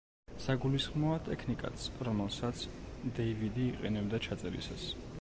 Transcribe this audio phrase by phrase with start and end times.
[0.45, 2.65] საგულისხმოა ტექნიკაც, რომელსაც
[3.21, 4.93] დეივიდი იყენებდა ჩაწერისას.